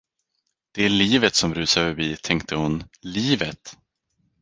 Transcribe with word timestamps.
Det 0.71 0.83
är 0.83 0.89
livet 0.89 1.35
som 1.35 1.53
rusar 1.53 1.81
förbi, 1.81 2.17
tänkte 2.17 2.55
hon, 2.55 2.83
livet! 3.01 3.75